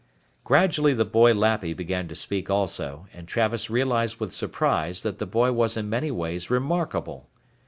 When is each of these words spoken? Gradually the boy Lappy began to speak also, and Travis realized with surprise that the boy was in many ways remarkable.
Gradually 0.43 0.95
the 0.95 1.05
boy 1.05 1.31
Lappy 1.31 1.75
began 1.75 2.07
to 2.07 2.15
speak 2.15 2.49
also, 2.49 3.05
and 3.13 3.27
Travis 3.27 3.69
realized 3.69 4.19
with 4.19 4.33
surprise 4.33 5.03
that 5.03 5.19
the 5.19 5.27
boy 5.27 5.51
was 5.51 5.77
in 5.77 5.91
many 5.91 6.09
ways 6.09 6.49
remarkable. 6.49 7.29